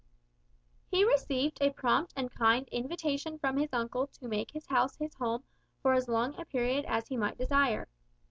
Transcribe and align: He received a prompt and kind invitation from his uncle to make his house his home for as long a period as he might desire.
He 0.87 1.05
received 1.05 1.59
a 1.61 1.69
prompt 1.69 2.13
and 2.15 2.33
kind 2.33 2.67
invitation 2.69 3.37
from 3.37 3.55
his 3.57 3.71
uncle 3.71 4.07
to 4.07 4.27
make 4.27 4.49
his 4.49 4.65
house 4.65 4.97
his 4.97 5.13
home 5.13 5.43
for 5.83 5.93
as 5.93 6.07
long 6.07 6.33
a 6.39 6.45
period 6.45 6.85
as 6.87 7.07
he 7.07 7.17
might 7.17 7.37
desire. 7.37 7.87